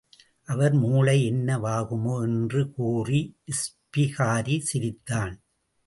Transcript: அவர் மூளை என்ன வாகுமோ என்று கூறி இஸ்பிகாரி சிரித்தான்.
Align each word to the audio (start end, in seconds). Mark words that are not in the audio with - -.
அவர் 0.43 0.73
மூளை 0.73 1.25
என்ன 1.25 1.57
வாகுமோ 1.57 2.21
என்று 2.21 2.71
கூறி 2.71 3.21
இஸ்பிகாரி 3.45 4.59
சிரித்தான். 4.59 5.41